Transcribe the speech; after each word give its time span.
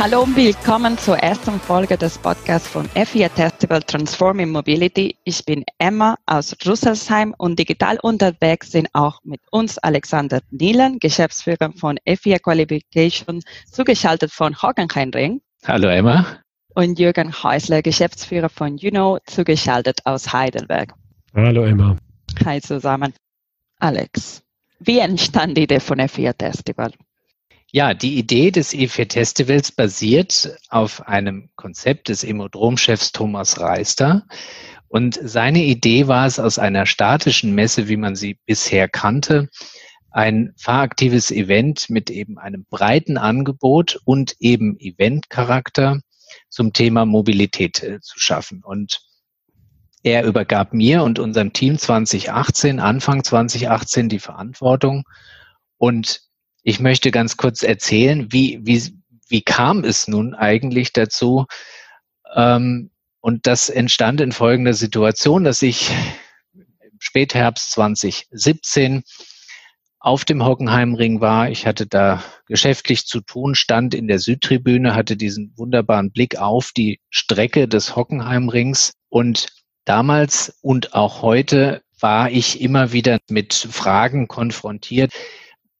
Hallo 0.00 0.22
und 0.22 0.36
willkommen 0.36 0.96
zur 0.96 1.18
ersten 1.18 1.58
Folge 1.58 1.98
des 1.98 2.18
Podcasts 2.18 2.68
von 2.68 2.88
FIA 2.90 3.28
Festival 3.30 3.82
Transforming 3.82 4.48
Mobility. 4.48 5.16
Ich 5.24 5.44
bin 5.44 5.64
Emma 5.78 6.16
aus 6.24 6.54
Rüsselsheim 6.64 7.34
und 7.36 7.58
digital 7.58 7.98
unterwegs 8.00 8.70
sind 8.70 8.88
auch 8.92 9.18
mit 9.24 9.40
uns 9.50 9.76
Alexander 9.78 10.40
Nielen, 10.52 11.00
Geschäftsführer 11.00 11.72
von 11.72 11.98
FIA 12.06 12.38
Qualification, 12.38 13.42
zugeschaltet 13.68 14.30
von 14.30 14.62
Hockenheimring. 14.62 15.40
Hallo 15.66 15.88
Emma. 15.88 16.24
Und 16.76 17.00
Jürgen 17.00 17.32
Häusler, 17.42 17.82
Geschäftsführer 17.82 18.50
von 18.50 18.78
UNO, 18.80 19.18
zugeschaltet 19.26 19.98
aus 20.04 20.32
Heidelberg. 20.32 20.94
Hallo 21.34 21.64
Emma. 21.64 21.96
Hi 22.44 22.60
zusammen. 22.60 23.14
Alex, 23.80 24.44
wie 24.78 25.00
entstand 25.00 25.56
die 25.56 25.64
Idee 25.64 25.80
von 25.80 25.98
FIA 26.08 26.34
Festival? 26.38 26.92
Ja, 27.70 27.92
die 27.92 28.16
Idee 28.18 28.50
des 28.50 28.72
E4 28.72 29.12
Festivals 29.12 29.72
basiert 29.72 30.56
auf 30.70 31.06
einem 31.06 31.50
Konzept 31.54 32.08
des 32.08 32.24
Emodromchefs 32.24 33.12
Thomas 33.12 33.60
Reister. 33.60 34.24
Und 34.88 35.18
seine 35.22 35.62
Idee 35.62 36.08
war 36.08 36.26
es, 36.26 36.38
aus 36.38 36.58
einer 36.58 36.86
statischen 36.86 37.54
Messe, 37.54 37.88
wie 37.88 37.98
man 37.98 38.16
sie 38.16 38.38
bisher 38.46 38.88
kannte, 38.88 39.50
ein 40.10 40.54
fahraktives 40.56 41.30
Event 41.30 41.90
mit 41.90 42.08
eben 42.08 42.38
einem 42.38 42.64
breiten 42.70 43.18
Angebot 43.18 44.00
und 44.06 44.36
eben 44.40 44.78
Eventcharakter 44.80 46.00
zum 46.48 46.72
Thema 46.72 47.04
Mobilität 47.04 47.82
äh, 47.82 48.00
zu 48.00 48.18
schaffen. 48.18 48.62
Und 48.64 49.02
er 50.02 50.24
übergab 50.24 50.72
mir 50.72 51.02
und 51.02 51.18
unserem 51.18 51.52
Team 51.52 51.78
2018, 51.78 52.80
Anfang 52.80 53.22
2018 53.22 54.08
die 54.08 54.20
Verantwortung. 54.20 55.04
Und 55.76 56.27
ich 56.62 56.80
möchte 56.80 57.10
ganz 57.10 57.36
kurz 57.36 57.62
erzählen, 57.62 58.32
wie, 58.32 58.60
wie, 58.62 58.94
wie 59.28 59.42
kam 59.42 59.84
es 59.84 60.08
nun 60.08 60.34
eigentlich 60.34 60.92
dazu? 60.92 61.46
Ähm, 62.34 62.90
und 63.20 63.46
das 63.46 63.68
entstand 63.68 64.20
in 64.20 64.32
folgender 64.32 64.74
Situation, 64.74 65.44
dass 65.44 65.62
ich 65.62 65.90
im 66.54 66.98
Spätherbst 66.98 67.72
2017 67.72 69.02
auf 70.00 70.24
dem 70.24 70.44
Hockenheimring 70.44 71.20
war. 71.20 71.50
Ich 71.50 71.66
hatte 71.66 71.86
da 71.86 72.22
geschäftlich 72.46 73.06
zu 73.06 73.20
tun, 73.20 73.54
stand 73.54 73.94
in 73.94 74.06
der 74.06 74.20
Südtribüne, 74.20 74.94
hatte 74.94 75.16
diesen 75.16 75.52
wunderbaren 75.56 76.12
Blick 76.12 76.38
auf 76.38 76.72
die 76.76 77.00
Strecke 77.10 77.66
des 77.66 77.96
Hockenheimrings 77.96 78.92
und 79.08 79.48
damals 79.84 80.56
und 80.62 80.94
auch 80.94 81.22
heute 81.22 81.82
war 82.00 82.30
ich 82.30 82.60
immer 82.60 82.92
wieder 82.92 83.18
mit 83.28 83.54
Fragen 83.54 84.28
konfrontiert 84.28 85.12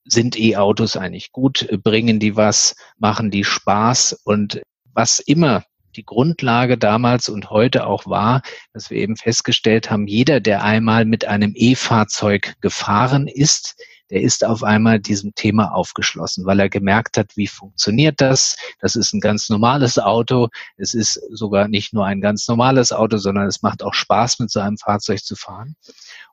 sind 0.09 0.39
E-Autos 0.39 0.97
eigentlich 0.97 1.33
gut? 1.33 1.69
Bringen 1.83 2.19
die 2.19 2.37
was? 2.37 2.75
Machen 2.99 3.31
die 3.31 3.45
Spaß? 3.45 4.21
Und 4.25 4.61
was 4.95 5.21
immer 5.21 5.65
die 5.97 6.05
Grundlage 6.05 6.79
damals 6.79 7.29
und 7.29 7.51
heute 7.51 7.87
auch 7.87 8.07
war, 8.07 8.43
dass 8.73 8.91
wir 8.91 8.99
eben 8.99 9.17
festgestellt 9.17 9.91
haben, 9.91 10.07
jeder, 10.07 10.41
der 10.41 10.63
einmal 10.63 11.05
mit 11.05 11.27
einem 11.27 11.53
E-Fahrzeug 11.55 12.55
gefahren 12.61 13.27
ist, 13.27 13.77
der 14.11 14.23
ist 14.23 14.45
auf 14.45 14.63
einmal 14.63 15.01
diesem 15.01 15.35
Thema 15.35 15.75
aufgeschlossen, 15.75 16.47
weil 16.47 16.61
er 16.61 16.71
gemerkt 16.71 17.19
hat, 17.19 17.37
wie 17.37 17.47
funktioniert 17.47 18.21
das? 18.21 18.57
Das 18.81 18.97
ist 18.97 19.13
ein 19.13 19.21
ganz 19.21 19.51
normales 19.51 19.99
Auto. 19.99 20.49
Es 20.79 20.95
ist 20.95 21.21
sogar 21.31 21.69
nicht 21.69 21.93
nur 21.93 22.07
ein 22.07 22.21
ganz 22.21 22.49
normales 22.49 22.93
Auto, 22.93 23.19
sondern 23.19 23.47
es 23.47 23.61
macht 23.61 23.83
auch 23.83 23.95
Spaß, 23.95 24.39
mit 24.39 24.51
so 24.51 24.61
einem 24.61 24.79
Fahrzeug 24.79 25.23
zu 25.23 25.37
fahren. 25.37 25.77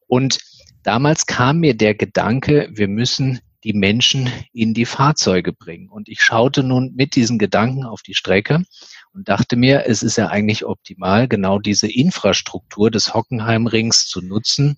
Und 0.08 0.39
damals 0.84 1.26
kam 1.26 1.60
mir 1.60 1.76
der 1.76 1.95
Gedanke, 1.95 2.70
wir 2.72 2.88
müssen 2.88 3.42
die 3.66 3.73
Menschen 3.73 4.31
in 4.53 4.75
die 4.75 4.85
Fahrzeuge 4.85 5.52
bringen. 5.52 5.89
Und 5.89 6.08
ich 6.08 6.21
schaute 6.21 6.61
nun 6.61 6.93
mit 6.95 7.15
diesen 7.15 7.39
Gedanken 7.39 7.83
auf 7.83 8.03
die 8.03 8.14
Strecke 8.14 8.64
und 9.11 9.27
dachte 9.27 9.55
mir, 9.55 9.87
es 9.87 10.03
ist 10.03 10.17
ja 10.17 10.27
eigentlich 10.27 10.65
optimal, 10.65 11.27
genau 11.27 11.58
diese 11.58 11.92
Infrastruktur 11.92 12.92
des 12.92 13.15
Hockenheimrings 13.15 14.05
zu 14.05 14.21
nutzen, 14.21 14.77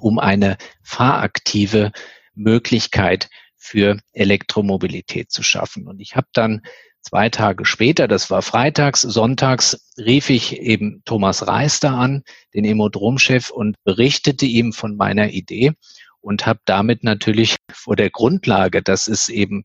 um 0.00 0.18
eine 0.18 0.56
fahraktive 0.82 1.92
Möglichkeit 2.34 3.30
für 3.56 4.00
Elektromobilität 4.12 5.30
zu 5.30 5.44
schaffen. 5.44 5.86
Und 5.86 6.00
ich 6.00 6.16
habe 6.16 6.26
dann 6.32 6.62
zwei 7.02 7.28
Tage 7.28 7.64
später, 7.64 8.08
das 8.08 8.30
war 8.30 8.42
freitags, 8.42 9.02
sonntags, 9.02 9.92
rief 9.96 10.28
ich 10.28 10.58
eben 10.58 11.02
Thomas 11.04 11.46
Reister 11.46 11.92
an, 11.92 12.24
den 12.52 12.64
Emodromchef, 12.64 13.50
und 13.50 13.76
berichtete 13.84 14.46
ihm 14.46 14.72
von 14.72 14.96
meiner 14.96 15.30
Idee 15.30 15.74
und 16.22 16.46
habe 16.46 16.60
damit 16.64 17.04
natürlich 17.04 17.56
vor 17.70 17.96
der 17.96 18.10
Grundlage, 18.10 18.82
dass 18.82 19.08
es 19.08 19.28
eben 19.28 19.64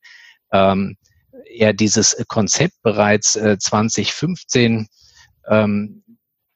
ähm, 0.51 0.97
er 1.45 1.73
dieses 1.73 2.17
Konzept 2.27 2.81
bereits 2.81 3.35
äh, 3.35 3.57
2015 3.57 4.87
ähm, 5.47 6.03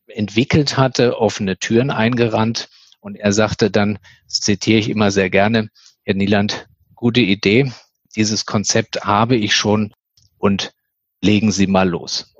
entwickelt 0.07 0.77
hatte, 0.77 1.17
offene 1.17 1.57
Türen 1.57 1.91
eingerannt. 1.91 2.69
Und 2.99 3.15
er 3.15 3.31
sagte 3.31 3.71
dann, 3.71 3.99
das 4.27 4.41
zitiere 4.41 4.79
ich 4.79 4.89
immer 4.89 5.11
sehr 5.11 5.29
gerne, 5.29 5.69
Herr 6.03 6.15
Nieland, 6.15 6.67
gute 6.95 7.21
Idee, 7.21 7.71
dieses 8.15 8.45
Konzept 8.45 9.03
habe 9.03 9.35
ich 9.35 9.55
schon 9.55 9.93
und 10.37 10.73
legen 11.21 11.51
Sie 11.51 11.67
mal 11.67 11.87
los. 11.87 12.35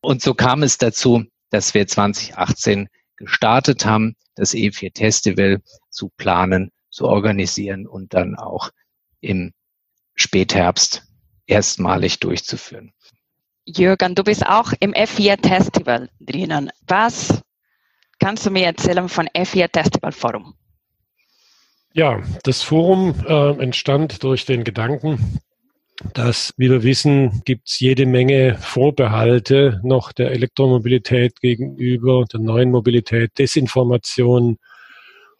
Und 0.00 0.22
so 0.22 0.34
kam 0.34 0.62
es 0.62 0.78
dazu, 0.78 1.24
dass 1.50 1.74
wir 1.74 1.86
2018 1.86 2.88
gestartet 3.16 3.84
haben, 3.84 4.14
das 4.34 4.52
E4 4.52 4.96
Festival 4.96 5.60
zu 5.90 6.10
planen 6.16 6.70
zu 6.96 7.06
organisieren 7.06 7.86
und 7.86 8.14
dann 8.14 8.36
auch 8.36 8.70
im 9.20 9.52
Spätherbst 10.14 11.02
erstmalig 11.46 12.20
durchzuführen. 12.20 12.92
Jürgen, 13.66 14.14
du 14.14 14.24
bist 14.24 14.46
auch 14.46 14.72
im 14.80 14.94
F4 14.94 15.46
Festival 15.46 16.08
drinnen. 16.20 16.70
Was 16.86 17.42
kannst 18.18 18.46
du 18.46 18.50
mir 18.50 18.64
erzählen 18.64 19.08
von 19.10 19.28
F4 19.28 19.68
Festival 19.70 20.12
Forum? 20.12 20.54
Ja, 21.92 22.22
das 22.44 22.62
Forum 22.62 23.14
äh, 23.26 23.62
entstand 23.62 24.22
durch 24.22 24.46
den 24.46 24.64
Gedanken, 24.64 25.40
dass, 26.14 26.54
wie 26.56 26.70
wir 26.70 26.82
wissen, 26.82 27.42
gibt 27.44 27.68
es 27.68 27.80
jede 27.80 28.06
Menge 28.06 28.56
Vorbehalte 28.58 29.80
noch 29.82 30.12
der 30.12 30.30
Elektromobilität 30.30 31.40
gegenüber, 31.40 32.24
der 32.32 32.40
neuen 32.40 32.70
Mobilität, 32.70 33.38
Desinformation, 33.38 34.58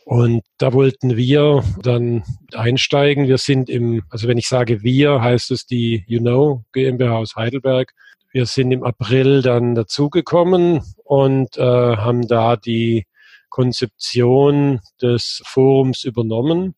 und 0.06 0.44
da 0.58 0.72
wollten 0.72 1.16
wir 1.16 1.64
dann 1.82 2.22
einsteigen. 2.54 3.26
Wir 3.26 3.38
sind 3.38 3.68
im, 3.68 4.04
also 4.08 4.28
wenn 4.28 4.38
ich 4.38 4.46
sage 4.46 4.84
wir, 4.84 5.20
heißt 5.20 5.50
es 5.50 5.66
die 5.66 6.04
You 6.06 6.20
Know 6.20 6.62
GmbH 6.72 7.16
aus 7.16 7.34
Heidelberg. 7.34 7.92
Wir 8.30 8.46
sind 8.46 8.70
im 8.70 8.84
April 8.84 9.42
dann 9.42 9.74
dazugekommen 9.74 10.80
und 11.02 11.56
äh, 11.56 11.60
haben 11.60 12.28
da 12.28 12.54
die 12.54 13.06
Konzeption 13.48 14.78
des 15.02 15.42
Forums 15.44 16.04
übernommen. 16.04 16.76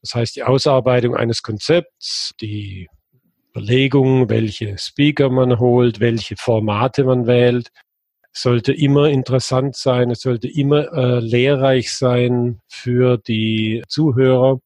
Das 0.00 0.14
heißt, 0.14 0.36
die 0.36 0.44
Ausarbeitung 0.44 1.14
eines 1.14 1.42
Konzepts, 1.42 2.32
die 2.40 2.88
Überlegung, 3.50 4.30
welche 4.30 4.78
Speaker 4.78 5.28
man 5.28 5.58
holt, 5.58 6.00
welche 6.00 6.36
Formate 6.38 7.04
man 7.04 7.26
wählt, 7.26 7.70
sollte 8.36 8.72
immer 8.72 9.08
interessant 9.08 9.76
sein, 9.76 10.10
es 10.10 10.20
sollte 10.20 10.46
immer 10.48 10.92
äh, 10.92 11.20
lehrreich 11.20 11.92
sein 11.92 12.60
für 12.68 13.16
die 13.16 13.82
Zuhörer 13.88 14.60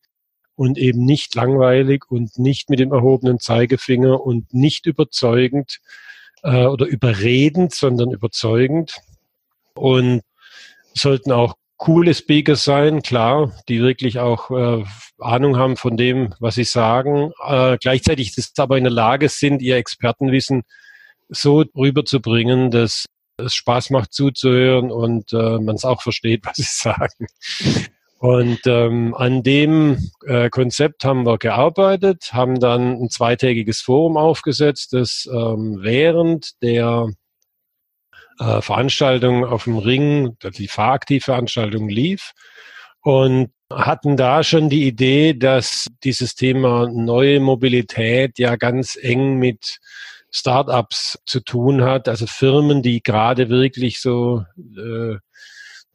und 0.56 0.76
eben 0.76 1.04
nicht 1.04 1.34
langweilig 1.36 2.10
und 2.10 2.36
nicht 2.36 2.68
mit 2.68 2.80
dem 2.80 2.92
erhobenen 2.92 3.38
Zeigefinger 3.38 4.20
und 4.20 4.52
nicht 4.52 4.86
überzeugend 4.86 5.78
äh, 6.42 6.66
oder 6.66 6.86
überredend, 6.86 7.72
sondern 7.72 8.10
überzeugend. 8.10 8.96
Und 9.74 10.22
sollten 10.92 11.30
auch 11.30 11.54
coole 11.76 12.12
Speaker 12.12 12.56
sein, 12.56 13.02
klar, 13.02 13.52
die 13.68 13.80
wirklich 13.80 14.18
auch 14.18 14.50
äh, 14.50 14.84
Ahnung 15.18 15.56
haben 15.56 15.76
von 15.76 15.96
dem, 15.96 16.34
was 16.40 16.56
sie 16.56 16.64
sagen, 16.64 17.30
äh, 17.46 17.78
gleichzeitig 17.80 18.34
das 18.34 18.52
aber 18.58 18.76
in 18.76 18.84
der 18.84 18.92
Lage 18.92 19.28
sind, 19.28 19.62
ihr 19.62 19.76
Expertenwissen 19.76 20.64
so 21.28 21.64
rüberzubringen, 21.76 22.72
dass 22.72 23.06
es 23.44 23.54
Spaß 23.54 23.90
macht 23.90 24.12
zuzuhören 24.12 24.90
und 24.90 25.32
äh, 25.32 25.58
man 25.58 25.74
es 25.74 25.84
auch 25.84 26.02
versteht, 26.02 26.42
was 26.44 26.56
sie 26.56 26.62
sagen. 26.64 27.26
Und 28.18 28.60
ähm, 28.66 29.14
an 29.14 29.42
dem 29.42 30.10
äh, 30.26 30.50
Konzept 30.50 31.06
haben 31.06 31.24
wir 31.24 31.38
gearbeitet, 31.38 32.32
haben 32.32 32.60
dann 32.60 33.02
ein 33.02 33.08
zweitägiges 33.08 33.80
Forum 33.80 34.18
aufgesetzt, 34.18 34.92
das 34.92 35.26
ähm, 35.32 35.78
während 35.80 36.60
der 36.62 37.08
äh, 38.38 38.60
Veranstaltung 38.60 39.46
auf 39.46 39.64
dem 39.64 39.78
Ring, 39.78 40.36
die 40.58 40.68
Fahraktivveranstaltung 40.68 41.88
lief 41.88 42.32
und 43.00 43.52
hatten 43.72 44.16
da 44.16 44.42
schon 44.42 44.68
die 44.68 44.86
Idee, 44.86 45.32
dass 45.32 45.86
dieses 46.04 46.34
Thema 46.34 46.88
neue 46.88 47.40
Mobilität 47.40 48.38
ja 48.38 48.56
ganz 48.56 48.98
eng 49.00 49.36
mit 49.36 49.78
Startups 50.30 51.18
zu 51.26 51.40
tun 51.40 51.82
hat, 51.82 52.08
also 52.08 52.26
Firmen, 52.26 52.82
die 52.82 53.02
gerade 53.02 53.48
wirklich 53.48 54.00
so 54.00 54.44
äh, 54.56 55.16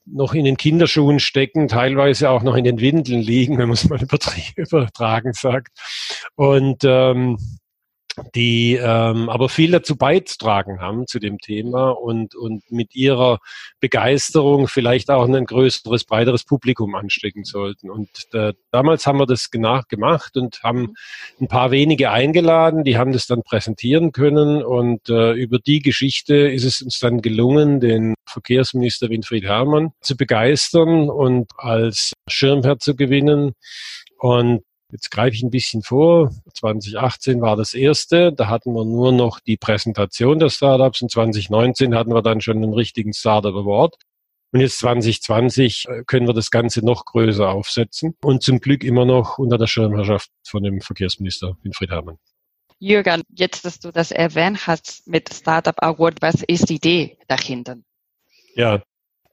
noch 0.06 0.34
in 0.34 0.46
den 0.46 0.58
Kinderschuhen 0.58 1.20
stecken, 1.20 1.68
teilweise 1.68 2.30
auch 2.30 2.44
noch 2.44 2.56
in 2.56 2.64
den 2.64 2.80
Windeln 2.80 3.22
liegen, 3.22 3.58
wenn 3.58 3.70
man 3.70 3.74
es 3.74 3.90
mal 3.90 4.00
übertragen 4.56 5.34
sagt. 5.34 5.78
Und 6.36 6.84
ähm, 6.84 7.38
die 8.34 8.76
ähm, 8.76 9.30
aber 9.30 9.50
viel 9.50 9.72
dazu 9.72 9.96
beizutragen 9.96 10.80
haben 10.80 11.08
zu 11.08 11.20
dem 11.20 11.40
Thema 11.40 11.92
und, 11.92 12.36
und 12.36 12.70
mit 12.72 12.96
ihrer 12.96 13.40
Begeisterung 13.80 14.68
vielleicht 14.68 15.10
auch 15.10 15.28
ein 15.28 15.46
größeres, 15.46 16.06
breiteres 16.06 16.44
Publikum 16.44 16.96
anstecken 16.96 17.44
sollten. 17.44 17.90
Und 17.90 18.10
äh, 18.34 18.54
damals 18.72 19.06
haben 19.06 19.20
wir 19.20 19.26
das 19.26 19.52
gemacht 19.52 20.38
und 20.38 20.64
haben 20.64 20.94
ein 21.40 21.48
paar 21.48 21.72
wenige 21.72 22.12
eingeladen, 22.12 22.84
die 22.84 22.98
haben 22.98 23.12
das 23.12 23.28
dann 23.28 23.44
präsentieren 23.44 24.12
können 24.12 24.64
und 24.64 25.10
äh, 25.10 25.34
über 25.34 25.60
die 25.60 25.80
Geschichte 25.80 26.36
ist 26.36 26.64
es 26.64 26.82
uns 26.82 27.00
dann 27.00 27.22
gelungen, 27.22 27.80
den 27.80 28.16
Verkehrsminister 28.26 29.10
Winfried 29.10 29.44
Herrmann 29.44 29.92
zu 30.02 30.16
begeistern 30.16 31.10
und 31.10 31.52
als 31.58 32.14
Schirmherr 32.28 32.80
zu 32.80 32.96
gewinnen. 32.96 33.54
Und 34.18 34.64
Jetzt 34.96 35.12
greife 35.12 35.36
ich 35.36 35.44
ein 35.44 35.50
bisschen 35.50 35.82
vor. 35.82 36.32
2018 36.54 37.42
war 37.42 37.58
das 37.58 37.74
erste. 37.74 38.32
Da 38.32 38.48
hatten 38.48 38.72
wir 38.72 38.86
nur 38.86 39.12
noch 39.12 39.42
die 39.42 39.58
Präsentation 39.58 40.40
der 40.40 40.50
Startups 40.50 41.02
und 41.02 41.12
2019 41.12 41.94
hatten 41.94 42.14
wir 42.14 42.22
dann 42.22 42.40
schon 42.40 42.64
einen 42.64 42.74
richtigen 42.74 43.14
Startup 43.14 43.54
Award. 43.54 43.96
Und 44.54 44.62
jetzt 44.62 44.80
2020 44.80 45.86
äh, 45.90 46.04
können 46.06 46.28
wir 46.28 46.34
das 46.34 46.50
Ganze 46.50 46.80
noch 46.80 47.04
größer 47.04 47.50
aufsetzen 47.50 48.16
und 48.24 48.42
zum 48.42 48.62
Glück 48.62 48.86
immer 48.86 49.04
noch 49.04 49.38
unter 49.38 49.58
der 49.58 49.68
Schirmherrschaft 49.68 50.30
von 50.48 50.64
dem 50.64 50.80
Verkehrsminister 50.80 51.58
Winfried 51.62 51.90
Herrmann. 51.90 52.18
Jürgen, 52.80 53.24
jetzt, 53.36 53.66
dass 53.66 53.80
du 53.80 53.92
das 53.92 54.12
erwähnt 54.12 54.66
hast 54.66 55.06
mit 55.10 55.34
Startup 55.34 55.76
Award, 55.84 56.22
was 56.22 56.42
ist 56.42 56.70
die 56.70 56.76
Idee 56.76 57.18
dahinter? 57.28 57.76
Ja, 58.56 58.82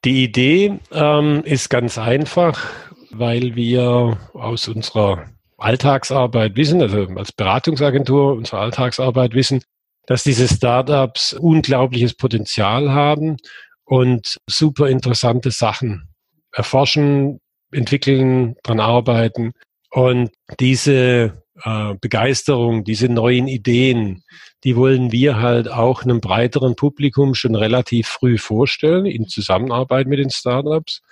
die 0.04 0.24
Idee 0.24 0.80
ähm, 0.90 1.42
ist 1.44 1.70
ganz 1.70 1.98
einfach, 1.98 2.68
weil 3.12 3.54
wir 3.54 4.18
aus 4.32 4.66
unserer 4.66 5.26
Alltagsarbeit 5.62 6.56
wissen, 6.56 6.82
also 6.82 7.06
als 7.16 7.32
Beratungsagentur 7.32 8.34
unsere 8.34 8.58
Alltagsarbeit 8.58 9.34
wissen, 9.34 9.62
dass 10.06 10.24
diese 10.24 10.48
Startups 10.48 11.32
unglaubliches 11.32 12.14
Potenzial 12.14 12.90
haben 12.90 13.36
und 13.84 14.38
super 14.46 14.88
interessante 14.88 15.50
Sachen 15.50 16.08
erforschen, 16.52 17.40
entwickeln, 17.72 18.56
dran 18.62 18.80
arbeiten. 18.80 19.52
Und 19.90 20.30
diese 20.60 21.42
äh, 21.64 21.94
Begeisterung, 22.00 22.84
diese 22.84 23.08
neuen 23.08 23.48
Ideen, 23.48 24.22
die 24.64 24.76
wollen 24.76 25.12
wir 25.12 25.40
halt 25.40 25.70
auch 25.70 26.02
einem 26.02 26.20
breiteren 26.20 26.76
Publikum 26.76 27.34
schon 27.34 27.54
relativ 27.54 28.08
früh 28.08 28.38
vorstellen, 28.38 29.06
in 29.06 29.28
Zusammenarbeit 29.28 30.06
mit 30.06 30.18
den 30.18 30.30
Startups. 30.30 31.02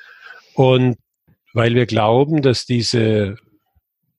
Und 0.54 0.96
weil 1.52 1.74
wir 1.74 1.86
glauben, 1.86 2.42
dass 2.42 2.64
diese 2.64 3.36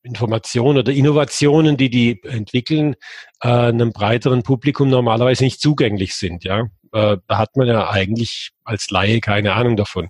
Informationen 0.04 0.80
oder 0.80 0.92
Innovationen, 0.92 1.78
die 1.78 1.90
die 1.90 2.22
entwickeln, 2.24 2.96
äh, 3.42 3.48
einem 3.48 3.92
breiteren 3.92 4.44
Publikum 4.44 4.90
normalerweise 4.90 5.44
nicht 5.44 5.62
zugänglich 5.62 6.16
sind. 6.16 6.44
Ja, 6.44 6.66
äh, 6.94 7.18
da 7.28 7.38
hat 7.38 7.56
man 7.56 7.68
ja 7.68 7.90
eigentlich 7.90 8.52
als 8.64 8.90
Laie 8.90 9.22
keine 9.22 9.54
Ahnung 9.54 9.78
davon. 9.78 10.10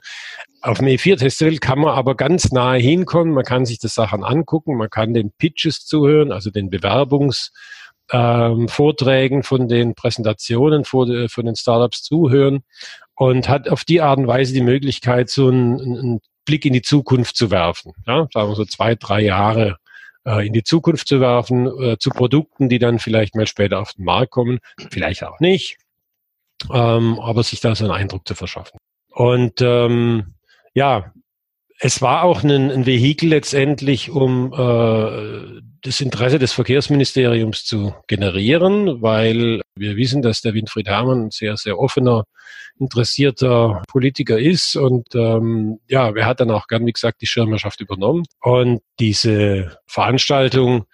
Auf 0.62 0.78
dem 0.78 0.88
E4-Festival 0.88 1.58
kann 1.58 1.80
man 1.80 1.96
aber 1.96 2.16
ganz 2.16 2.52
nahe 2.52 2.80
hinkommen. 2.80 3.34
Man 3.34 3.44
kann 3.44 3.66
sich 3.66 3.80
das 3.80 3.96
Sachen 3.96 4.24
angucken, 4.24 4.78
man 4.78 4.90
kann 4.90 5.14
den 5.14 5.32
Pitches 5.38 5.86
zuhören, 5.86 6.32
also 6.32 6.52
den 6.52 6.70
Bewerbungsvorträgen 6.70 9.38
ähm, 9.40 9.44
von 9.44 9.68
den 9.68 9.96
Präsentationen 9.96 10.86
von, 10.86 11.28
von 11.30 11.46
den 11.46 11.56
Startups 11.56 12.04
zuhören 12.04 12.64
und 13.16 13.50
hat 13.50 13.70
auf 13.70 13.84
die 13.84 14.02
Art 14.02 14.20
und 14.20 14.28
Weise 14.28 14.54
die 14.54 14.62
Möglichkeit, 14.62 15.30
so 15.30 15.48
einen, 15.48 15.82
einen 15.82 16.20
Blick 16.46 16.66
in 16.66 16.74
die 16.74 16.82
Zukunft 16.82 17.36
zu 17.36 17.52
werfen. 17.52 17.94
Ja, 18.08 18.28
sagen 18.34 18.50
wir 18.50 18.56
so 18.56 18.66
zwei, 18.66 18.96
drei 18.96 19.22
Jahre 19.22 19.78
äh, 20.26 20.46
in 20.46 20.54
die 20.54 20.64
Zukunft 20.64 21.08
zu 21.08 21.20
werfen, 21.20 21.68
äh, 21.82 21.98
zu 21.98 22.10
Produkten, 22.10 22.70
die 22.70 22.80
dann 22.80 23.00
vielleicht 23.00 23.36
mal 23.36 23.48
später 23.48 23.80
auf 23.80 23.94
den 23.94 24.06
Markt 24.06 24.32
kommen, 24.32 24.60
vielleicht 24.90 25.24
auch 25.24 25.40
nicht, 25.40 25.78
ähm, 26.72 27.20
aber 27.20 27.44
sich 27.44 27.62
da 27.62 27.76
so 27.76 27.86
einen 27.86 27.94
Eindruck 27.94 28.28
zu 28.28 28.36
verschaffen. 28.36 28.80
Und 29.10 29.62
ähm, 29.62 30.36
ja, 30.74 31.14
es 31.84 32.00
war 32.00 32.24
auch 32.24 32.44
ein, 32.44 32.70
ein 32.70 32.86
Vehikel 32.86 33.30
letztendlich, 33.30 34.12
um 34.12 34.54
äh, 34.54 35.62
das 35.82 36.00
Interesse 36.00 36.38
des 36.38 36.54
Verkehrsministeriums 36.54 37.66
zu 37.66 37.96
generieren, 38.08 39.02
weil 39.02 39.62
wir 39.76 39.96
wissen, 39.96 40.22
dass 40.22 40.42
der 40.42 40.54
Winfried 40.54 40.88
Herrmann 40.88 41.26
ein 41.26 41.32
sehr, 41.32 41.58
sehr 41.58 41.80
offener, 41.80 42.26
interessierter 42.80 43.82
Politiker 43.88 44.38
ist. 44.38 44.76
Und 44.76 45.16
ähm, 45.16 45.80
ja, 45.88 46.14
wer 46.14 46.28
hat 46.28 46.40
dann 46.40 46.52
auch 46.52 46.68
gern, 46.68 46.86
wie 46.86 46.94
gesagt, 46.94 47.20
die 47.22 47.28
Schirmherrschaft 47.28 47.82
übernommen. 47.82 48.26
Und 48.42 48.82
diese 49.00 49.76
Veranstaltung 49.88 50.86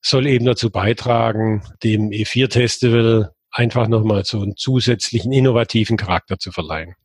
soll 0.00 0.26
eben 0.26 0.44
dazu 0.44 0.70
beitragen, 0.70 1.62
dem 1.84 2.10
E4-Festival 2.10 3.30
einfach 3.52 3.86
nochmal 3.86 4.24
so 4.24 4.40
einen 4.40 4.56
zusätzlichen 4.56 5.30
innovativen 5.30 5.96
Charakter 5.96 6.36
zu 6.40 6.50
verleihen. 6.50 6.96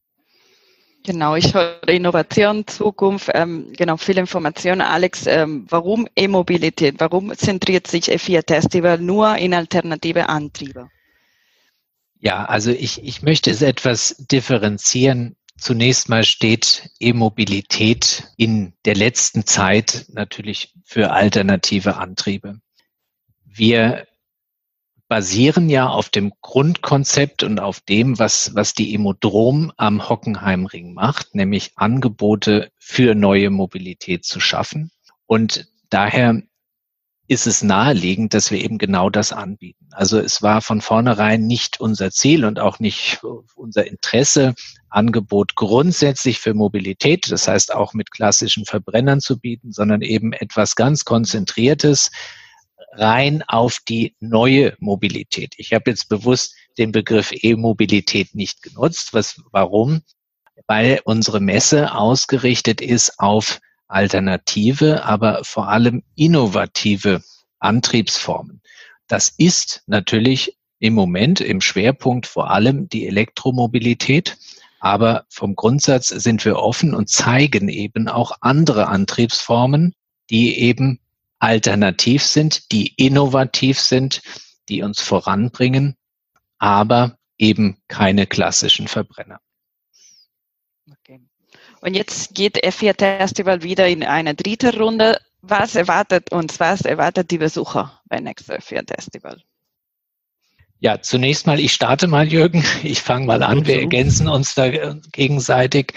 Genau, 1.07 1.38
ich 1.38 1.54
höre 1.54 1.88
Innovation, 1.88 2.68
Zukunft, 2.68 3.31
ähm, 3.33 3.71
genau, 3.71 3.95
viele 3.95 4.19
Informationen. 4.19 4.81
Alex, 4.81 5.25
ähm, 5.25 5.65
warum 5.69 6.06
E-Mobilität? 6.18 6.95
Warum 6.98 7.33
zentriert 7.33 7.88
sich 7.88 8.12
E4 8.12 8.44
Festival 8.45 8.98
nur 8.98 9.38
in 9.38 9.54
alternative 9.54 10.27
Antriebe? 10.27 10.89
Ja, 12.19 12.44
also 12.44 12.71
ich, 12.71 13.01
ich 13.06 13.21
möchte 13.21 13.50
es 13.51 13.62
etwas 13.62 14.18
differenzieren. 14.30 15.38
Zunächst 15.57 16.09
mal 16.09 16.25
steht 16.25 16.89
E-Mobilität 17.00 18.27
in 18.36 18.74
der 18.83 18.95
letzten 18.95 19.45
Zeit 19.45 20.07
natürlich 20.09 20.74
für 20.83 21.12
alternative 21.12 21.95
Antriebe. 21.95 22.59
Wir 23.45 24.06
basieren 25.07 25.69
ja 25.69 25.88
auf 25.88 26.09
dem 26.09 26.33
Grundkonzept 26.42 27.44
und 27.44 27.59
auf 27.59 27.80
dem, 27.81 28.19
was, 28.19 28.54
was 28.56 28.74
die 28.74 28.94
Emodrom 28.94 29.71
am 29.77 30.09
Hockenheimring 30.09 30.94
macht, 30.94 31.33
nämlich 31.33 31.71
Angebote 31.75 32.71
für 32.77 33.15
neue 33.15 33.50
Mobilität 33.50 34.25
zu 34.25 34.39
schaffen. 34.39 34.92
Und 35.25 35.68
daher 35.89 36.42
ist 37.30 37.45
es 37.45 37.62
naheliegend, 37.62 38.33
dass 38.33 38.51
wir 38.51 38.59
eben 38.63 38.77
genau 38.77 39.09
das 39.09 39.33
anbieten. 39.33 39.89
Also 39.92 40.18
es 40.18 40.42
war 40.42 40.62
von 40.62 40.80
vornherein 40.80 41.45
nicht 41.45 41.80
unser 41.80 42.12
Ziel 42.12 42.45
und 42.45 42.59
auch 42.59 42.80
nicht 42.80 43.21
unser 43.56 43.86
Interesse, 43.86 44.56
Angebot 44.89 45.56
grundsätzlich 45.56 46.39
für 46.39 46.54
Mobilität, 46.54 47.30
das 47.30 47.48
heißt 47.48 47.74
auch 47.74 47.94
mit 47.94 48.12
klassischen 48.12 48.66
Verbrennern 48.66 49.19
zu 49.19 49.40
bieten, 49.40 49.73
sondern 49.73 50.02
eben 50.02 50.31
etwas 50.31 50.76
ganz 50.76 51.04
Konzentriertes, 51.04 52.11
rein 52.92 53.44
auf 53.48 53.80
die 53.88 54.16
neue 54.20 54.76
Mobilität. 54.80 55.54
Ich 55.58 55.74
habe 55.74 55.92
jetzt 55.92 56.10
bewusst 56.10 56.56
den 56.78 56.92
Begriff 56.92 57.32
E-Mobilität 57.32 58.34
nicht 58.34 58.62
genutzt. 58.62 59.14
Was, 59.14 59.42
warum? 59.52 60.02
Weil 60.68 61.02
unsere 61.04 61.40
Messe 61.40 61.94
ausgerichtet 61.94 62.82
ist 62.82 63.20
auf 63.20 63.60
alternative, 63.88 65.04
aber 65.06 65.44
vor 65.44 65.70
allem 65.70 66.04
innovative 66.16 67.24
Antriebsformen. 67.60 68.62
Das 69.08 69.30
ist 69.30 69.84
natürlich 69.88 70.58
im 70.80 70.94
Moment 70.94 71.42
im 71.42 71.62
Schwerpunkt 71.62 72.28
vor 72.28 72.52
allem 72.52 72.90
die 72.90 73.08
Elektromobilität. 73.08 74.38
Aber 74.80 75.26
vom 75.30 75.56
Grundsatz 75.56 76.10
sind 76.10 76.46
wir 76.46 76.58
offen 76.58 76.94
und 76.94 77.10
zeigen 77.10 77.68
eben 77.68 78.08
auch 78.08 78.32
andere 78.42 78.88
Antriebsformen, 78.88 79.96
die 80.30 80.60
eben 80.60 81.00
alternativ 81.40 82.24
sind, 82.24 82.72
die 82.72 82.94
innovativ 82.96 83.80
sind, 83.80 84.22
die 84.70 84.82
uns 84.82 85.02
voranbringen, 85.02 85.96
aber 86.58 87.18
eben 87.38 87.78
keine 87.88 88.28
klassischen 88.28 88.88
Verbrenner. 88.88 89.40
Okay. 90.90 91.22
Und 91.82 91.94
jetzt 91.94 92.34
geht 92.34 92.64
F4 92.64 92.98
Festival 92.98 93.62
wieder 93.62 93.88
in 93.88 94.04
eine 94.04 94.36
dritte 94.36 94.76
Runde. 94.78 95.20
Was 95.42 95.76
erwartet 95.76 96.32
uns, 96.32 96.60
was 96.60 96.82
erwartet 96.82 97.30
die 97.32 97.38
Besucher 97.38 98.02
beim 98.06 98.24
nächsten 98.24 98.54
F4 98.54 98.88
Festival? 98.88 99.42
Ja, 100.80 101.02
zunächst 101.02 101.48
mal, 101.48 101.60
ich 101.60 101.74
starte 101.74 102.08
mal, 102.08 102.28
Jürgen. 102.28 102.64
Ich 102.84 103.02
fange 103.02 103.26
mal 103.26 103.42
an. 103.42 103.66
Wir 103.66 103.80
ergänzen 103.80 104.28
uns 104.28 104.54
da 104.54 104.70
gegenseitig. 105.12 105.94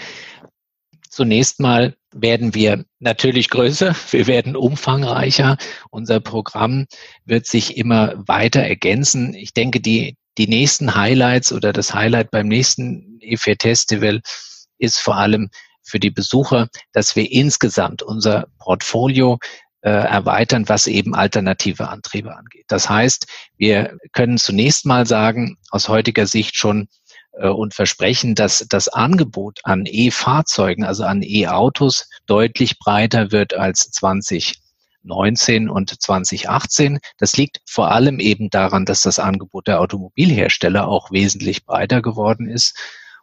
Zunächst 1.09 1.59
mal 1.59 1.95
werden 2.13 2.53
wir 2.53 2.85
natürlich 2.99 3.49
größer, 3.49 3.95
wir 4.11 4.27
werden 4.27 4.55
umfangreicher. 4.55 5.57
Unser 5.89 6.19
Programm 6.19 6.87
wird 7.25 7.47
sich 7.47 7.77
immer 7.77 8.15
weiter 8.27 8.61
ergänzen. 8.61 9.33
Ich 9.33 9.53
denke, 9.53 9.79
die, 9.79 10.17
die 10.37 10.47
nächsten 10.47 10.95
Highlights 10.95 11.51
oder 11.51 11.73
das 11.73 11.93
Highlight 11.93 12.31
beim 12.31 12.47
nächsten 12.47 13.19
E4 13.21 13.61
Festival 13.61 14.21
ist 14.77 14.99
vor 14.99 15.17
allem 15.17 15.49
für 15.83 15.99
die 15.99 16.11
Besucher, 16.11 16.67
dass 16.93 17.15
wir 17.15 17.31
insgesamt 17.31 18.03
unser 18.03 18.47
Portfolio 18.59 19.39
äh, 19.81 19.89
erweitern, 19.89 20.69
was 20.69 20.87
eben 20.87 21.15
alternative 21.15 21.89
Antriebe 21.89 22.35
angeht. 22.35 22.65
Das 22.67 22.89
heißt, 22.89 23.25
wir 23.57 23.97
können 24.13 24.37
zunächst 24.37 24.85
mal 24.85 25.05
sagen, 25.05 25.57
aus 25.69 25.89
heutiger 25.89 26.27
Sicht 26.27 26.55
schon, 26.55 26.87
und 27.31 27.73
versprechen, 27.73 28.35
dass 28.35 28.65
das 28.69 28.87
Angebot 28.87 29.59
an 29.63 29.85
E-Fahrzeugen, 29.85 30.83
also 30.83 31.03
an 31.05 31.21
E-Autos, 31.23 32.09
deutlich 32.25 32.77
breiter 32.79 33.31
wird 33.31 33.53
als 33.53 33.91
20 33.91 34.61
2019 35.03 35.69
und 35.69 36.01
2018. 36.01 36.99
Das 37.17 37.35
liegt 37.35 37.61
vor 37.65 37.91
allem 37.91 38.19
eben 38.19 38.49
daran, 38.49 38.85
dass 38.85 39.01
das 39.01 39.19
Angebot 39.19 39.67
der 39.67 39.79
Automobilhersteller 39.81 40.87
auch 40.87 41.11
wesentlich 41.11 41.65
breiter 41.65 42.01
geworden 42.01 42.47
ist 42.47 42.77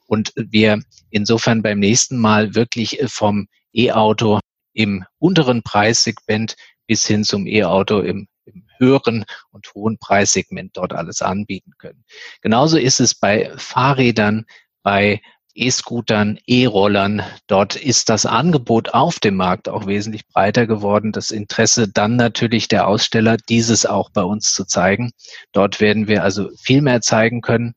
und 0.07 0.33
wir 0.37 0.83
insofern 1.11 1.63
beim 1.63 1.79
nächsten 1.79 2.19
Mal 2.19 2.55
wirklich 2.55 3.01
vom 3.07 3.49
E-Auto 3.73 4.41
im 4.73 5.05
unteren 5.19 5.63
Preissegment 5.63 6.57
bis 6.87 7.07
hin 7.07 7.25
zum 7.25 7.47
E-Auto 7.47 8.01
im 8.01 8.29
höheren 8.79 9.25
und 9.51 9.73
hohen 9.75 9.99
Preissegment 9.99 10.77
dort 10.77 10.93
alles 10.93 11.23
anbieten 11.23 11.73
können. 11.79 12.05
Genauso 12.41 12.79
ist 12.79 13.01
es 13.01 13.15
bei 13.15 13.53
Fahrrädern, 13.57 14.47
bei 14.83 15.21
E-Scootern, 15.59 16.39
E-Rollern. 16.47 17.23
Dort 17.49 17.75
ist 17.75 18.09
das 18.09 18.27
Angebot 18.27 18.95
auf 18.95 19.19
dem 19.19 19.37
Markt 19.37 19.69
auch 19.69 19.87
wesentlich 19.87 20.27
breiter 20.29 20.67
geworden. 20.67 21.13
Das 21.13 21.31
Interesse 21.31 21.89
dann 21.89 22.17
natürlich 22.17 22.69
der 22.69 22.87
Aussteller, 22.87 23.37
dieses 23.37 23.85
auch 23.85 24.11
bei 24.11 24.23
uns 24.23 24.55
zu 24.55 24.65
zeigen. 24.65 25.11
Dort 25.53 25.81
werden 25.81 26.07
wir 26.07 26.23
also 26.23 26.51
viel 26.57 26.81
mehr 26.81 27.01
zeigen 27.01 27.41
können. 27.41 27.75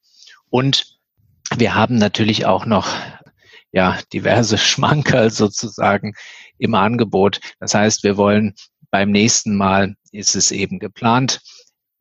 Und 0.49 0.99
wir 1.57 1.75
haben 1.75 1.95
natürlich 1.95 2.45
auch 2.45 2.65
noch 2.65 2.87
ja, 3.71 3.97
diverse 4.13 4.57
Schmankerl 4.59 5.31
sozusagen 5.31 6.13
im 6.57 6.75
Angebot. 6.75 7.39
Das 7.59 7.73
heißt, 7.73 8.03
wir 8.03 8.17
wollen 8.17 8.53
beim 8.91 9.11
nächsten 9.11 9.55
Mal 9.55 9.95
ist 10.11 10.35
es 10.35 10.51
eben 10.51 10.77
geplant, 10.79 11.41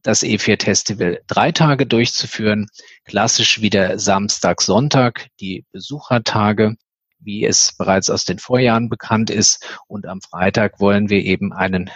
das 0.03 0.23
E4 0.23 0.63
Festival 0.63 1.21
drei 1.27 1.53
Tage 1.53 1.87
durchzuführen. 1.87 2.69
Klassisch 3.05 3.61
wieder 3.61 3.99
Samstag, 3.99 4.63
Sonntag, 4.63 5.29
die 5.41 5.65
Besuchertage, 5.73 6.77
wie 7.19 7.45
es 7.45 7.75
bereits 7.77 8.11
aus 8.11 8.25
den 8.25 8.39
Vorjahren 8.39 8.89
bekannt 8.89 9.31
ist. 9.31 9.79
Und 9.87 10.07
am 10.07 10.21
Freitag 10.21 10.81
wollen 10.81 11.11
wir 11.11 11.25
eben 11.25 11.53
einen 11.53 11.91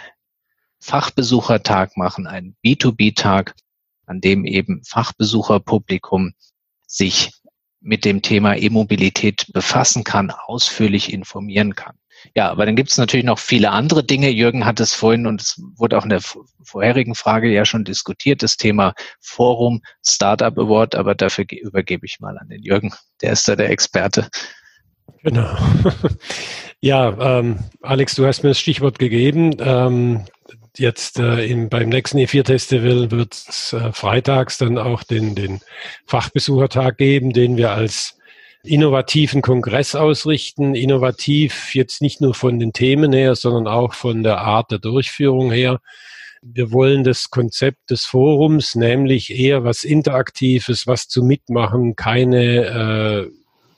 Fachbesuchertag 0.79 1.97
machen, 1.97 2.27
einen 2.27 2.55
B2B-Tag, 2.63 3.55
an 4.05 4.21
dem 4.21 4.45
eben 4.45 4.83
Fachbesucherpublikum 4.83 6.33
sich 6.85 7.31
mit 7.81 8.05
dem 8.05 8.21
Thema 8.21 8.55
E-Mobilität 8.55 9.47
befassen 9.51 10.03
kann, 10.03 10.31
ausführlich 10.31 11.11
informieren 11.11 11.75
kann. 11.75 11.97
Ja, 12.33 12.49
aber 12.49 12.65
dann 12.65 12.75
gibt 12.75 12.91
es 12.91 12.97
natürlich 12.97 13.25
noch 13.25 13.39
viele 13.39 13.71
andere 13.71 14.03
Dinge. 14.03 14.29
Jürgen 14.29 14.65
hat 14.65 14.79
es 14.79 14.93
vorhin 14.93 15.27
und 15.27 15.41
es 15.41 15.61
wurde 15.75 15.97
auch 15.97 16.03
in 16.03 16.09
der 16.09 16.21
vorherigen 16.63 17.15
Frage 17.15 17.51
ja 17.51 17.65
schon 17.65 17.83
diskutiert, 17.83 18.43
das 18.43 18.57
Thema 18.57 18.93
Forum 19.19 19.81
Startup 20.05 20.57
Award, 20.57 20.95
aber 20.95 21.15
dafür 21.15 21.45
übergebe 21.49 22.05
ich 22.05 22.19
mal 22.19 22.37
an 22.37 22.49
den 22.49 22.63
Jürgen. 22.63 22.93
Der 23.21 23.33
ist 23.33 23.47
da 23.47 23.55
der 23.55 23.69
Experte. 23.69 24.29
Genau. 25.23 25.55
ja, 26.81 27.39
ähm, 27.39 27.59
Alex, 27.81 28.15
du 28.15 28.25
hast 28.25 28.43
mir 28.43 28.49
das 28.49 28.59
Stichwort 28.59 28.99
gegeben. 28.99 29.55
Ähm, 29.59 30.25
jetzt 30.77 31.19
äh, 31.19 31.45
in, 31.45 31.69
beim 31.69 31.89
nächsten 31.89 32.17
E4-Festival 32.17 33.11
wird 33.11 33.33
es 33.33 33.73
äh, 33.73 33.91
freitags 33.91 34.57
dann 34.57 34.77
auch 34.77 35.03
den, 35.03 35.35
den 35.35 35.61
Fachbesuchertag 36.05 36.97
geben, 36.97 37.33
den 37.33 37.57
wir 37.57 37.71
als 37.71 38.17
innovativen 38.67 39.41
Kongress 39.41 39.95
ausrichten. 39.95 40.75
Innovativ 40.75 41.73
jetzt 41.75 42.01
nicht 42.01 42.21
nur 42.21 42.33
von 42.33 42.59
den 42.59 42.73
Themen 42.73 43.13
her, 43.13 43.35
sondern 43.35 43.67
auch 43.67 43.93
von 43.93 44.23
der 44.23 44.39
Art 44.39 44.71
der 44.71 44.79
Durchführung 44.79 45.51
her. 45.51 45.79
Wir 46.41 46.71
wollen 46.71 47.03
das 47.03 47.29
Konzept 47.31 47.89
des 47.89 48.05
Forums, 48.05 48.75
nämlich 48.75 49.33
eher 49.35 49.63
was 49.63 49.83
Interaktives, 49.83 50.85
was 50.85 51.07
zu 51.07 51.23
mitmachen, 51.23 51.95
keine 51.95 52.43
äh, 52.65 53.31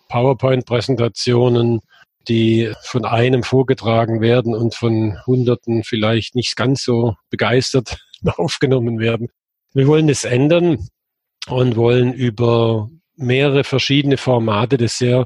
PowerPoint-Präsentationen, 0.10 1.80
die 2.28 2.74
von 2.82 3.06
einem 3.06 3.44
vorgetragen 3.44 4.20
werden 4.22 4.54
und 4.54 4.76
von 4.76 5.18
Hunderten 5.26 5.84
vielleicht 5.84 6.36
nicht 6.36 6.56
ganz 6.56 6.84
so 6.84 7.16
begeistert 7.30 8.00
aufgenommen 8.38 9.00
werden. 9.00 9.30
Wir 9.74 9.88
wollen 9.88 10.08
das 10.08 10.24
ändern 10.24 10.90
und 11.48 11.76
wollen 11.78 12.14
über 12.14 12.90
mehrere 13.18 13.64
verschiedene 13.64 14.18
Formate 14.18 14.78
das 14.78 14.98
sehr 14.98 15.26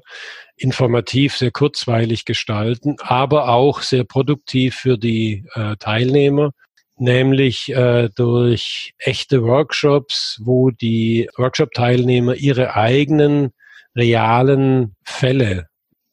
informativ, 0.56 1.38
sehr 1.38 1.52
kurzweilig 1.52 2.26
gestalten, 2.26 2.96
aber 3.00 3.50
auch 3.50 3.82
sehr 3.82 4.04
produktiv 4.04 4.76
für 4.76 4.98
die 4.98 5.46
äh, 5.56 5.76
Teilnehmer, 5.78 6.52
nämlich 6.98 7.74
äh, 7.74 8.10
durch 8.16 8.94
echte 9.00 9.44
Workshops, 9.44 10.40
wo 10.44 10.70
die 10.70 11.30
Workshop-Teilnehmer 11.38 12.36
ihre 12.36 12.76
eigenen 12.76 13.52
realen 13.96 14.96
Fälle, 15.04 15.68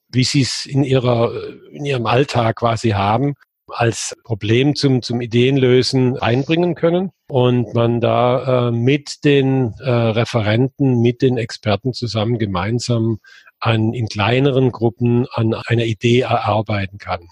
wie 0.08 0.24
sie 0.24 0.42
es 0.42 0.66
in 0.66 0.82
ihrer 0.82 1.32
in 1.70 1.84
ihrem 1.84 2.06
Alltag 2.06 2.56
quasi 2.56 2.90
haben, 2.90 3.34
als 3.70 4.16
Problem 4.24 4.74
zum, 4.74 5.02
zum 5.02 5.20
Ideenlösen 5.20 6.18
einbringen 6.18 6.74
können 6.74 7.10
und 7.28 7.74
man 7.74 8.00
da 8.00 8.68
äh, 8.68 8.70
mit 8.70 9.24
den 9.24 9.74
äh, 9.80 9.90
Referenten, 9.90 11.00
mit 11.00 11.22
den 11.22 11.38
Experten 11.38 11.92
zusammen 11.92 12.38
gemeinsam 12.38 13.18
an, 13.60 13.92
in 13.92 14.08
kleineren 14.08 14.72
Gruppen 14.72 15.26
an 15.32 15.54
einer 15.54 15.84
Idee 15.84 16.20
erarbeiten 16.20 16.98
kann. 16.98 17.28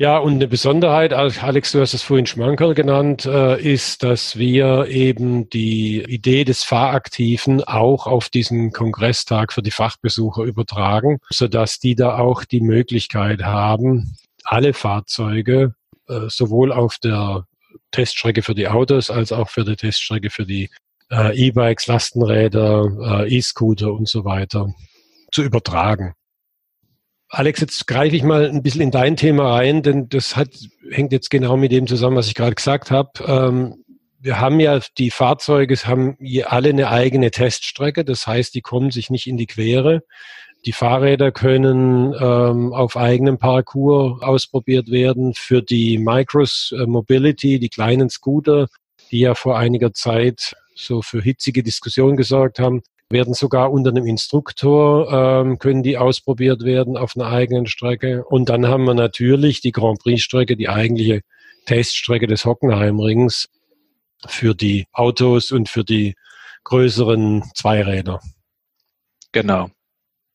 Ja, 0.00 0.18
und 0.18 0.34
eine 0.34 0.46
Besonderheit, 0.46 1.12
Alex, 1.12 1.72
du 1.72 1.80
hast 1.80 1.92
es 1.92 2.04
vorhin 2.04 2.26
Schmankerl 2.26 2.74
genannt, 2.74 3.26
äh, 3.26 3.60
ist, 3.60 4.04
dass 4.04 4.38
wir 4.38 4.86
eben 4.86 5.50
die 5.50 6.04
Idee 6.04 6.44
des 6.44 6.62
Fahraktiven 6.62 7.64
auch 7.64 8.06
auf 8.06 8.28
diesen 8.28 8.70
Kongresstag 8.70 9.52
für 9.52 9.62
die 9.62 9.72
Fachbesucher 9.72 10.44
übertragen, 10.44 11.18
sodass 11.30 11.80
die 11.80 11.96
da 11.96 12.16
auch 12.16 12.44
die 12.44 12.60
Möglichkeit 12.60 13.42
haben, 13.42 14.16
alle 14.48 14.72
Fahrzeuge 14.72 15.74
äh, 16.08 16.28
sowohl 16.28 16.72
auf 16.72 16.96
der 16.98 17.44
Teststrecke 17.90 18.42
für 18.42 18.54
die 18.54 18.68
Autos 18.68 19.10
als 19.10 19.30
auch 19.30 19.50
für 19.50 19.64
die 19.64 19.76
Teststrecke 19.76 20.30
für 20.30 20.46
die 20.46 20.70
äh, 21.10 21.36
E-Bikes, 21.36 21.86
Lastenräder, 21.86 23.24
äh, 23.26 23.36
E-Scooter 23.36 23.92
und 23.92 24.08
so 24.08 24.24
weiter 24.24 24.72
zu 25.32 25.42
übertragen. 25.42 26.14
Alex, 27.30 27.60
jetzt 27.60 27.86
greife 27.86 28.16
ich 28.16 28.22
mal 28.22 28.48
ein 28.48 28.62
bisschen 28.62 28.80
in 28.80 28.90
dein 28.90 29.16
Thema 29.16 29.54
rein, 29.54 29.82
denn 29.82 30.08
das 30.08 30.34
hat, 30.34 30.48
hängt 30.90 31.12
jetzt 31.12 31.28
genau 31.28 31.58
mit 31.58 31.72
dem 31.72 31.86
zusammen, 31.86 32.16
was 32.16 32.28
ich 32.28 32.34
gerade 32.34 32.54
gesagt 32.54 32.90
habe. 32.90 33.10
Ähm, 33.26 33.84
wir 34.18 34.40
haben 34.40 34.60
ja, 34.60 34.80
die 34.96 35.10
Fahrzeuge 35.10 35.76
haben 35.76 36.16
alle 36.46 36.70
eine 36.70 36.88
eigene 36.88 37.30
Teststrecke, 37.30 38.04
das 38.04 38.26
heißt, 38.26 38.54
die 38.54 38.62
kommen 38.62 38.90
sich 38.90 39.10
nicht 39.10 39.26
in 39.26 39.36
die 39.36 39.46
Quere. 39.46 40.02
Die 40.64 40.72
Fahrräder 40.72 41.30
können 41.32 42.12
ähm, 42.18 42.72
auf 42.72 42.96
eigenem 42.96 43.38
Parcours 43.38 44.20
ausprobiert 44.22 44.90
werden. 44.90 45.32
Für 45.34 45.62
die 45.62 45.98
Micros 45.98 46.74
äh, 46.76 46.86
Mobility, 46.86 47.58
die 47.58 47.68
kleinen 47.68 48.10
Scooter, 48.10 48.68
die 49.10 49.20
ja 49.20 49.34
vor 49.34 49.56
einiger 49.56 49.92
Zeit 49.92 50.56
so 50.74 51.02
für 51.02 51.22
hitzige 51.22 51.62
Diskussionen 51.62 52.16
gesorgt 52.16 52.58
haben, 52.58 52.82
werden 53.10 53.34
sogar 53.34 53.72
unter 53.72 53.90
einem 53.90 54.06
Instruktor, 54.06 55.10
ähm, 55.12 55.58
können 55.58 55.82
die 55.82 55.96
ausprobiert 55.96 56.62
werden 56.64 56.96
auf 56.96 57.16
einer 57.16 57.28
eigenen 57.28 57.66
Strecke. 57.66 58.24
Und 58.24 58.48
dann 58.48 58.66
haben 58.66 58.84
wir 58.84 58.94
natürlich 58.94 59.60
die 59.60 59.72
Grand 59.72 60.00
Prix-Strecke, 60.00 60.56
die 60.56 60.68
eigentliche 60.68 61.22
Teststrecke 61.66 62.26
des 62.26 62.44
Hockenheimrings 62.44 63.48
für 64.26 64.54
die 64.54 64.86
Autos 64.92 65.52
und 65.52 65.68
für 65.68 65.84
die 65.84 66.14
größeren 66.64 67.44
Zweiräder. 67.54 68.20
Genau. 69.32 69.70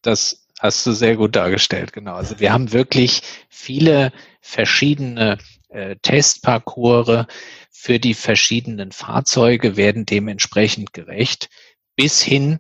Das 0.03 0.45
hast 0.59 0.85
du 0.85 0.91
sehr 0.91 1.15
gut 1.15 1.35
dargestellt, 1.35 1.93
genau. 1.93 2.13
Also 2.13 2.39
wir 2.39 2.53
haben 2.53 2.71
wirklich 2.71 3.23
viele 3.49 4.13
verschiedene 4.41 5.39
äh, 5.69 5.95
Testparcours 6.01 7.25
für 7.71 7.99
die 7.99 8.13
verschiedenen 8.13 8.91
Fahrzeuge, 8.91 9.75
werden 9.75 10.05
dementsprechend 10.05 10.93
gerecht. 10.93 11.49
Bis 11.95 12.21
hin 12.21 12.59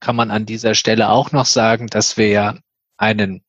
kann 0.00 0.16
man 0.16 0.30
an 0.30 0.46
dieser 0.46 0.74
Stelle 0.74 1.10
auch 1.10 1.32
noch 1.32 1.46
sagen, 1.46 1.88
dass 1.88 2.16
wir 2.16 2.28
ja 2.28 2.58
einen 2.96 3.44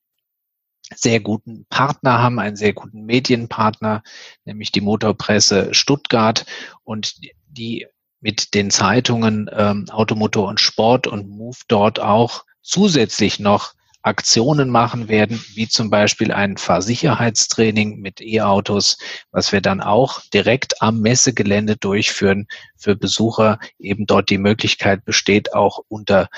sehr 0.94 1.20
guten 1.20 1.66
Partner 1.68 2.18
haben, 2.18 2.38
einen 2.38 2.56
sehr 2.56 2.72
guten 2.72 3.04
Medienpartner, 3.04 4.02
nämlich 4.44 4.72
die 4.72 4.80
Motorpresse 4.80 5.74
Stuttgart 5.74 6.46
und 6.84 7.16
die 7.48 7.86
mit 8.20 8.54
den 8.54 8.70
Zeitungen 8.70 9.50
ähm, 9.52 9.86
Automotor 9.90 10.48
und 10.48 10.60
Sport 10.60 11.06
und 11.06 11.28
Move 11.28 11.58
dort 11.68 12.00
auch 12.00 12.44
zusätzlich 12.66 13.38
noch 13.38 13.74
Aktionen 14.02 14.68
machen 14.70 15.08
werden, 15.08 15.42
wie 15.54 15.68
zum 15.68 15.90
Beispiel 15.90 16.30
ein 16.30 16.58
Fahrsicherheitstraining 16.58 17.98
mit 17.98 18.20
E-Autos, 18.20 18.98
was 19.32 19.50
wir 19.50 19.60
dann 19.60 19.80
auch 19.80 20.20
direkt 20.32 20.80
am 20.80 21.00
Messegelände 21.00 21.76
durchführen 21.76 22.46
für 22.76 22.94
Besucher, 22.94 23.58
eben 23.80 24.06
dort 24.06 24.30
die 24.30 24.38
Möglichkeit 24.38 25.04
besteht, 25.04 25.54
auch 25.54 25.80
unter 25.88 26.28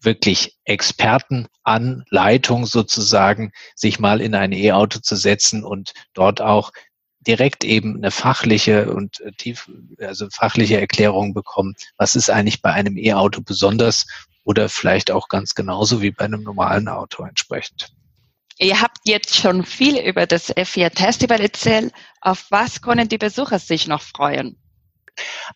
wirklich 0.00 0.56
Expertenanleitung 0.64 2.64
sozusagen, 2.64 3.52
sich 3.74 4.00
mal 4.00 4.22
in 4.22 4.34
ein 4.34 4.52
E-Auto 4.52 5.00
zu 5.00 5.14
setzen 5.14 5.64
und 5.64 5.92
dort 6.14 6.40
auch 6.40 6.72
direkt 7.20 7.62
eben 7.62 7.96
eine 7.96 8.10
fachliche 8.10 8.90
und 8.92 9.22
tief, 9.36 9.70
also 10.00 10.28
fachliche 10.32 10.80
Erklärung 10.80 11.34
bekommen. 11.34 11.74
Was 11.98 12.16
ist 12.16 12.30
eigentlich 12.30 12.62
bei 12.62 12.72
einem 12.72 12.96
E-Auto 12.96 13.42
besonders 13.42 14.06
oder 14.44 14.68
vielleicht 14.68 15.10
auch 15.10 15.28
ganz 15.28 15.54
genauso 15.54 16.02
wie 16.02 16.10
bei 16.10 16.24
einem 16.24 16.42
normalen 16.42 16.88
Auto 16.88 17.24
entsprechend. 17.24 17.92
Ihr 18.58 18.80
habt 18.80 18.98
jetzt 19.04 19.36
schon 19.36 19.64
viel 19.64 19.98
über 19.98 20.26
das 20.26 20.54
F4 20.54 20.96
Festival 20.96 21.40
erzählt. 21.40 21.92
Auf 22.20 22.46
was 22.50 22.82
können 22.82 23.08
die 23.08 23.18
Besucher 23.18 23.58
sich 23.58 23.88
noch 23.88 24.02
freuen? 24.02 24.56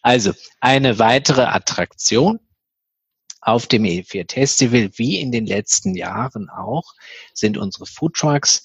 Also 0.03 0.33
eine 0.61 0.99
weitere 0.99 1.43
Attraktion 1.43 2.41
auf 3.41 3.67
dem 3.67 3.85
E4 3.85 4.31
Festival, 4.31 4.91
wie 4.97 5.21
in 5.21 5.31
den 5.31 5.47
letzten 5.47 5.95
Jahren 5.95 6.51
auch, 6.51 6.95
sind 7.33 7.57
unsere 7.59 7.87
Food 7.87 8.15
Trucks. 8.15 8.65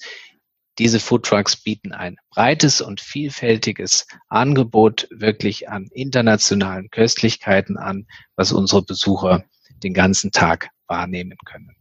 Diese 0.78 0.98
Food 0.98 1.24
Trucks 1.24 1.56
bieten 1.56 1.92
ein 1.92 2.16
breites 2.30 2.80
und 2.80 3.00
vielfältiges 3.00 4.06
Angebot 4.28 5.06
wirklich 5.10 5.68
an 5.68 5.88
internationalen 5.92 6.90
Köstlichkeiten 6.90 7.76
an, 7.76 8.06
was 8.34 8.52
unsere 8.52 8.82
Besucher 8.82 9.44
den 9.84 9.94
ganzen 9.94 10.30
Tag 10.30 10.70
wahrnehmen 10.86 11.36
können. 11.44 11.76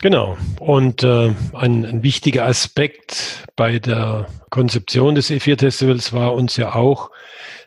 Genau. 0.00 0.36
Und 0.58 1.02
äh, 1.02 1.32
ein, 1.52 1.84
ein, 1.84 2.02
wichtiger 2.02 2.46
Aspekt 2.46 3.46
bei 3.56 3.78
der 3.78 4.26
Konzeption 4.50 5.14
des 5.14 5.30
E4-Festivals 5.30 6.12
war 6.12 6.34
uns 6.34 6.56
ja 6.56 6.74
auch, 6.74 7.10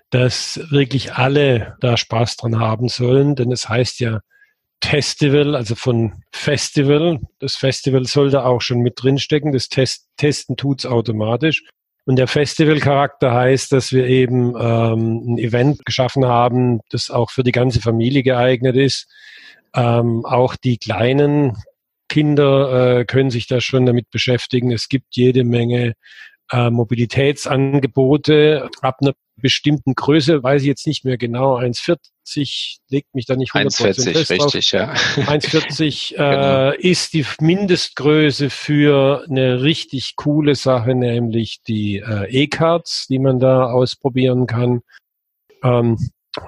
dass 0.10 0.60
wirklich 0.70 1.14
alle 1.14 1.78
da 1.80 1.98
Spaß 1.98 2.38
dran 2.38 2.60
haben 2.60 2.90
sollen, 2.90 3.36
denn 3.36 3.52
es 3.52 3.70
heißt 3.70 4.00
ja 4.00 4.20
Festival, 4.84 5.56
also 5.56 5.76
von 5.76 6.24
Festival. 6.32 7.20
Das 7.40 7.56
Festival 7.56 8.06
soll 8.06 8.30
da 8.30 8.46
auch 8.46 8.62
schon 8.62 8.80
mit 8.80 9.02
drinstecken. 9.02 9.52
Das 9.52 9.68
Test, 9.68 10.10
Testen 10.18 10.58
tut's 10.58 10.86
automatisch. 10.86 11.64
Und 12.06 12.18
der 12.18 12.28
Festivalcharakter 12.28 13.34
heißt, 13.34 13.72
dass 13.72 13.92
wir 13.92 14.06
eben 14.06 14.54
ähm, 14.60 15.34
ein 15.34 15.38
Event 15.40 15.86
geschaffen 15.86 16.26
haben, 16.26 16.82
das 16.90 17.10
auch 17.10 17.32
für 17.32 17.44
die 17.44 17.52
ganze 17.52 17.82
Familie 17.82 18.22
geeignet 18.22 18.76
ist. 18.76 19.12
Ähm, 19.76 20.24
auch 20.26 20.56
die 20.56 20.78
kleinen 20.78 21.54
Kinder 22.08 23.00
äh, 23.00 23.06
können 23.06 23.32
sich 23.32 23.48
da 23.48 23.60
schon 23.60 23.88
damit 23.88 24.12
beschäftigen. 24.12 24.72
Es 24.72 24.88
gibt 24.88 25.16
jede 25.16 25.44
Menge 25.44 25.96
äh, 26.52 26.70
Mobilitätsangebote 26.70 28.70
ab 28.82 28.98
einer 29.02 29.14
bestimmten 29.38 29.96
Größe, 29.96 30.44
weiß 30.44 30.62
ich 30.62 30.68
jetzt 30.68 30.88
nicht 30.88 31.06
mehr 31.06 31.18
genau, 31.18 31.58
1,40 31.58 32.78
legt 32.90 33.14
mich 33.14 33.26
da 33.26 33.36
nicht 33.36 33.54
1,40 33.54 34.14
fest 34.14 34.32
richtig, 34.32 34.72
ja. 34.72 34.94
1,40 35.16 36.14
äh, 36.14 36.18
genau. 36.18 36.72
ist 36.72 37.14
die 37.14 37.26
Mindestgröße 37.40 38.50
für 38.50 39.26
eine 39.30 39.62
richtig 39.62 40.16
coole 40.16 40.56
Sache, 40.56 40.96
nämlich 40.96 41.62
die 41.68 41.98
äh, 41.98 42.28
E-Cards, 42.30 43.08
die 43.08 43.20
man 43.20 43.40
da 43.40 43.66
ausprobieren 43.66 44.48
kann. 44.48 44.82
Ähm, 45.64 45.98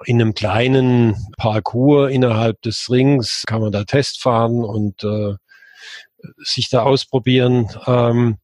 in 0.05 0.21
einem 0.21 0.33
kleinen 0.33 1.15
Parcours 1.37 2.11
innerhalb 2.11 2.61
des 2.61 2.89
Rings 2.89 3.43
kann 3.47 3.61
man 3.61 3.71
da 3.71 3.83
Test 3.85 4.21
fahren 4.21 4.63
und 4.63 5.03
äh, 5.03 5.35
sich 6.37 6.69
da 6.69 6.83
ausprobieren. 6.83 7.69
Ähm, 7.85 8.37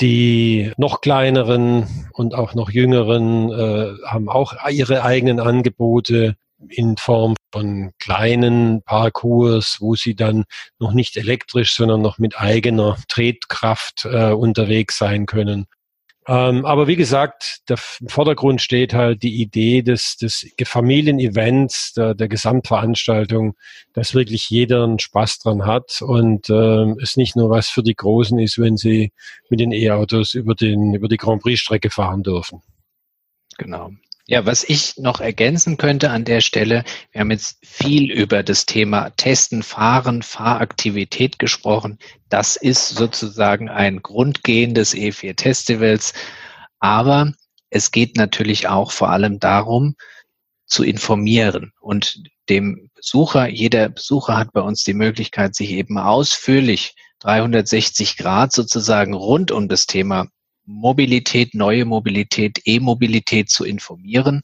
die 0.00 0.72
noch 0.76 1.00
kleineren 1.00 2.08
und 2.12 2.34
auch 2.34 2.54
noch 2.54 2.70
jüngeren 2.70 3.50
äh, 3.50 3.94
haben 4.06 4.28
auch 4.28 4.54
ihre 4.68 5.02
eigenen 5.02 5.40
Angebote 5.40 6.36
in 6.68 6.96
Form 6.96 7.34
von 7.52 7.92
kleinen 7.98 8.82
Parcours, 8.82 9.78
wo 9.80 9.94
sie 9.94 10.14
dann 10.14 10.44
noch 10.78 10.92
nicht 10.92 11.16
elektrisch, 11.16 11.74
sondern 11.74 12.02
noch 12.02 12.18
mit 12.18 12.38
eigener 12.38 12.96
Tretkraft 13.08 14.04
äh, 14.04 14.32
unterwegs 14.32 14.98
sein 14.98 15.26
können. 15.26 15.66
Ähm, 16.28 16.64
aber 16.64 16.88
wie 16.88 16.96
gesagt, 16.96 17.60
der, 17.68 17.78
im 18.00 18.08
Vordergrund 18.08 18.60
steht 18.60 18.94
halt 18.94 19.22
die 19.22 19.40
Idee 19.40 19.82
des, 19.82 20.16
des 20.16 20.48
Familienevents, 20.64 21.92
der, 21.94 22.14
der 22.14 22.28
Gesamtveranstaltung, 22.28 23.54
dass 23.92 24.14
wirklich 24.14 24.50
jeder 24.50 24.82
einen 24.82 24.98
Spaß 24.98 25.38
dran 25.38 25.66
hat 25.66 26.02
und 26.02 26.50
ähm, 26.50 26.98
es 27.00 27.16
nicht 27.16 27.36
nur 27.36 27.48
was 27.50 27.68
für 27.68 27.84
die 27.84 27.94
Großen 27.94 28.40
ist, 28.40 28.58
wenn 28.58 28.76
sie 28.76 29.12
mit 29.50 29.60
den 29.60 29.70
E-Autos 29.70 30.34
über, 30.34 30.54
über 30.60 31.08
die 31.08 31.16
Grand 31.16 31.42
Prix-Strecke 31.42 31.90
fahren 31.90 32.24
dürfen. 32.24 32.60
Genau. 33.56 33.92
Ja, 34.28 34.44
was 34.44 34.64
ich 34.64 34.96
noch 34.96 35.20
ergänzen 35.20 35.76
könnte 35.76 36.10
an 36.10 36.24
der 36.24 36.40
Stelle, 36.40 36.82
wir 37.12 37.20
haben 37.20 37.30
jetzt 37.30 37.58
viel 37.64 38.10
über 38.10 38.42
das 38.42 38.66
Thema 38.66 39.10
Testen, 39.10 39.62
Fahren, 39.62 40.22
Fahraktivität 40.22 41.38
gesprochen. 41.38 41.98
Das 42.28 42.56
ist 42.56 42.88
sozusagen 42.88 43.68
ein 43.68 44.02
Grundgehen 44.02 44.74
des 44.74 44.94
E4 44.94 45.40
Festivals. 45.40 46.12
Aber 46.80 47.34
es 47.70 47.92
geht 47.92 48.16
natürlich 48.16 48.66
auch 48.66 48.90
vor 48.90 49.10
allem 49.10 49.38
darum, 49.38 49.94
zu 50.66 50.82
informieren 50.82 51.72
und 51.80 52.20
dem 52.48 52.90
Besucher, 52.94 53.48
jeder 53.48 53.88
Besucher 53.88 54.36
hat 54.36 54.52
bei 54.52 54.60
uns 54.60 54.82
die 54.82 54.94
Möglichkeit, 54.94 55.54
sich 55.54 55.70
eben 55.70 55.98
ausführlich 55.98 56.96
360 57.20 58.16
Grad 58.16 58.52
sozusagen 58.52 59.14
rund 59.14 59.52
um 59.52 59.68
das 59.68 59.86
Thema 59.86 60.26
Mobilität, 60.66 61.54
neue 61.54 61.84
Mobilität, 61.84 62.60
E-Mobilität 62.64 63.48
zu 63.48 63.64
informieren. 63.64 64.42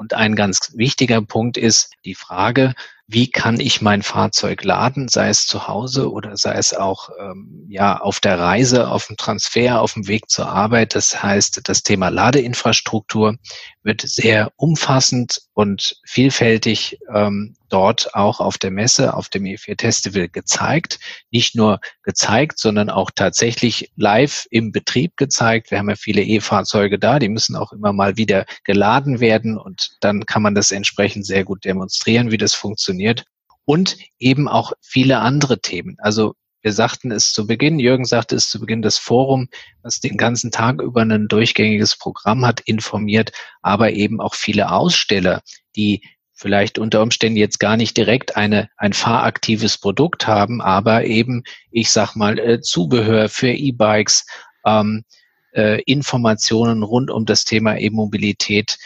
Und 0.00 0.14
ein 0.14 0.34
ganz 0.34 0.72
wichtiger 0.76 1.20
Punkt 1.20 1.58
ist 1.58 1.90
die 2.06 2.14
Frage, 2.14 2.74
wie 3.12 3.28
kann 3.28 3.58
ich 3.58 3.82
mein 3.82 4.02
Fahrzeug 4.02 4.62
laden, 4.62 5.08
sei 5.08 5.30
es 5.30 5.48
zu 5.48 5.66
Hause 5.66 6.12
oder 6.12 6.36
sei 6.36 6.54
es 6.54 6.72
auch 6.72 7.10
ähm, 7.18 7.66
ja 7.68 8.00
auf 8.00 8.20
der 8.20 8.38
Reise, 8.38 8.88
auf 8.88 9.08
dem 9.08 9.16
Transfer, 9.16 9.80
auf 9.80 9.94
dem 9.94 10.06
Weg 10.06 10.30
zur 10.30 10.48
Arbeit. 10.48 10.94
Das 10.94 11.20
heißt, 11.20 11.62
das 11.64 11.82
Thema 11.82 12.08
Ladeinfrastruktur 12.08 13.36
wird 13.82 14.02
sehr 14.02 14.52
umfassend 14.54 15.42
und 15.54 15.96
vielfältig 16.06 17.00
ähm, 17.12 17.56
dort 17.68 18.14
auch 18.14 18.38
auf 18.38 18.58
der 18.58 18.70
Messe, 18.70 19.12
auf 19.14 19.28
dem 19.28 19.42
E4 19.42 19.80
Festival 19.80 20.28
gezeigt. 20.28 21.00
Nicht 21.32 21.56
nur 21.56 21.80
gezeigt, 22.04 22.60
sondern 22.60 22.90
auch 22.90 23.10
tatsächlich 23.10 23.90
live 23.96 24.46
im 24.52 24.70
Betrieb 24.70 25.16
gezeigt. 25.16 25.72
Wir 25.72 25.78
haben 25.78 25.90
ja 25.90 25.96
viele 25.96 26.22
E-Fahrzeuge 26.22 27.00
da, 27.00 27.18
die 27.18 27.28
müssen 27.28 27.56
auch 27.56 27.72
immer 27.72 27.92
mal 27.92 28.16
wieder 28.16 28.46
geladen 28.62 29.18
werden 29.18 29.58
und 29.58 29.89
dann 30.00 30.26
kann 30.26 30.42
man 30.42 30.54
das 30.54 30.70
entsprechend 30.70 31.26
sehr 31.26 31.44
gut 31.44 31.64
demonstrieren, 31.64 32.30
wie 32.30 32.38
das 32.38 32.54
funktioniert. 32.54 33.24
Und 33.64 33.96
eben 34.18 34.48
auch 34.48 34.72
viele 34.80 35.18
andere 35.18 35.60
Themen. 35.60 35.96
Also 35.98 36.34
wir 36.62 36.72
sagten 36.72 37.10
es 37.10 37.32
zu 37.32 37.46
Beginn, 37.46 37.78
Jürgen 37.78 38.04
sagte 38.04 38.36
es 38.36 38.50
zu 38.50 38.60
Beginn, 38.60 38.82
das 38.82 38.98
Forum, 38.98 39.48
was 39.82 40.00
den 40.00 40.16
ganzen 40.16 40.50
Tag 40.50 40.82
über 40.82 41.02
ein 41.02 41.28
durchgängiges 41.28 41.96
Programm 41.96 42.44
hat, 42.44 42.60
informiert, 42.60 43.32
aber 43.62 43.92
eben 43.92 44.20
auch 44.20 44.34
viele 44.34 44.70
Aussteller, 44.70 45.40
die 45.76 46.02
vielleicht 46.34 46.78
unter 46.78 47.02
Umständen 47.02 47.36
jetzt 47.36 47.60
gar 47.60 47.76
nicht 47.76 47.96
direkt 47.96 48.36
eine, 48.36 48.70
ein 48.76 48.92
fahraktives 48.92 49.78
Produkt 49.78 50.26
haben, 50.26 50.60
aber 50.60 51.04
eben, 51.04 51.44
ich 51.70 51.90
sag 51.90 52.14
mal, 52.14 52.38
äh, 52.38 52.60
Zubehör 52.60 53.28
für 53.28 53.50
E-Bikes, 53.50 54.26
ähm, 54.64 55.04
äh, 55.52 55.82
Informationen 55.82 56.82
rund 56.82 57.10
um 57.10 57.26
das 57.26 57.44
Thema 57.44 57.76
E-Mobilität. 57.76 58.78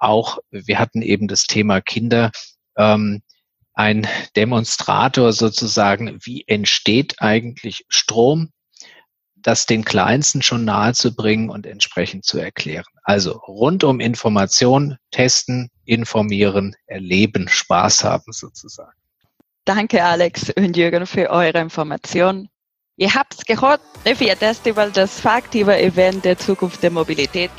Auch, 0.00 0.38
wir 0.50 0.78
hatten 0.78 1.02
eben 1.02 1.28
das 1.28 1.44
Thema 1.44 1.80
Kinder, 1.80 2.32
ähm, 2.76 3.22
ein 3.74 4.08
Demonstrator 4.36 5.32
sozusagen, 5.32 6.18
wie 6.22 6.44
entsteht 6.46 7.22
eigentlich 7.22 7.84
Strom, 7.88 8.50
das 9.36 9.66
den 9.66 9.84
Kleinsten 9.84 10.42
schon 10.42 10.64
nahe 10.64 10.92
zu 10.92 11.14
bringen 11.14 11.48
und 11.48 11.66
entsprechend 11.66 12.24
zu 12.24 12.38
erklären. 12.38 12.84
Also 13.04 13.32
rund 13.32 13.84
um 13.84 14.00
Information, 14.00 14.96
testen, 15.10 15.70
informieren, 15.84 16.76
erleben, 16.86 17.48
Spaß 17.48 18.04
haben 18.04 18.32
sozusagen. 18.32 18.92
Danke 19.64 20.04
Alex 20.04 20.50
und 20.50 20.76
Jürgen 20.76 21.06
für 21.06 21.30
eure 21.30 21.58
Information. 21.58 22.48
Ihr 22.96 23.14
habt's 23.14 23.44
gehört, 23.44 23.80
Refia 24.04 24.36
Festival, 24.36 24.90
das 24.90 25.20
faktive 25.20 25.78
Event 25.78 26.24
der 26.24 26.36
Zukunft 26.36 26.82
der 26.82 26.90
Mobilität. 26.90 27.50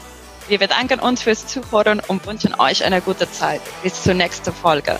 Wir 0.51 0.59
bedanken 0.59 0.99
uns 0.99 1.21
fürs 1.21 1.47
Zuhören 1.47 2.01
und 2.09 2.27
wünschen 2.27 2.53
euch 2.59 2.83
eine 2.83 2.99
gute 2.99 3.31
Zeit. 3.31 3.61
Bis 3.83 4.03
zur 4.03 4.15
nächsten 4.15 4.53
Folge. 4.53 4.99